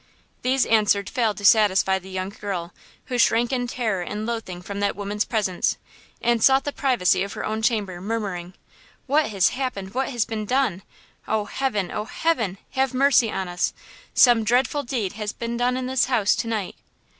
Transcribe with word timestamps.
These 0.41 0.65
answers 0.65 1.11
failed 1.11 1.37
to 1.37 1.45
satisfy 1.45 1.99
the 1.99 2.09
young 2.09 2.29
girl, 2.29 2.73
who 3.05 3.19
shrank 3.19 3.51
in 3.53 3.67
terror 3.67 4.01
and 4.01 4.25
loathing 4.25 4.59
from 4.63 4.79
that 4.79 4.95
woman's 4.95 5.25
presence, 5.25 5.77
and 6.23 6.41
sought 6.43 6.63
the 6.63 6.71
privacy 6.73 7.21
of 7.21 7.33
her 7.33 7.45
own 7.45 7.61
chamber, 7.61 8.01
murmuring: 8.01 8.55
"What 9.05 9.27
has 9.29 9.49
happened? 9.49 9.93
What 9.93 10.09
has 10.09 10.25
been 10.25 10.47
done? 10.47 10.81
Oh, 11.27 11.45
heaven! 11.45 11.91
oh, 11.91 12.05
heaven! 12.05 12.57
have 12.71 12.95
mercy 12.95 13.31
on 13.31 13.47
us! 13.47 13.75
some 14.15 14.43
dreadful 14.43 14.81
deed 14.81 15.13
has 15.13 15.33
been 15.33 15.55
done 15.55 15.77
in 15.77 15.85
this 15.85 16.05
house 16.05 16.35
to 16.37 16.47
night!" 16.47 16.77